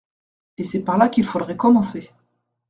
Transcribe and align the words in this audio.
Et 0.57 0.63
c'est 0.63 0.81
par 0.81 0.97
là 0.97 1.09
qu'il 1.09 1.23
faudrait 1.25 1.55
commencer. 1.57 2.09